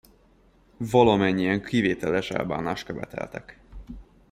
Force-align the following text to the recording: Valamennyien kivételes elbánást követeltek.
Valamennyien 0.77 1.63
kivételes 1.63 2.29
elbánást 2.29 2.85
követeltek. 2.85 3.59